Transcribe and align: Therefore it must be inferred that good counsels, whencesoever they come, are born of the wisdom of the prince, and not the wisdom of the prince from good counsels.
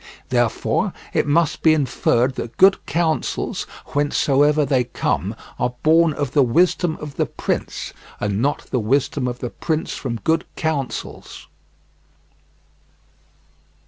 Therefore 0.29 0.93
it 1.13 1.27
must 1.27 1.61
be 1.61 1.75
inferred 1.75 2.33
that 2.33 2.57
good 2.57 2.83
counsels, 2.87 3.67
whencesoever 3.93 4.65
they 4.65 4.85
come, 4.85 5.35
are 5.59 5.75
born 5.83 6.11
of 6.13 6.31
the 6.31 6.41
wisdom 6.41 6.97
of 6.99 7.17
the 7.17 7.27
prince, 7.27 7.93
and 8.19 8.41
not 8.41 8.63
the 8.71 8.79
wisdom 8.79 9.27
of 9.27 9.37
the 9.37 9.51
prince 9.51 9.93
from 9.93 10.15
good 10.23 10.45
counsels. 10.55 11.45